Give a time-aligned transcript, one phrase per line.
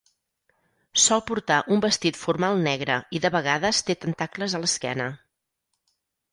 [1.01, 5.11] Sol portar un vestit formal negre i de vegades té tentacles a l'esquena.